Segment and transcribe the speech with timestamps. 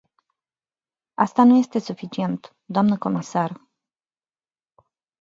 [1.13, 3.61] Asta nu este suficient, doamnă comisar.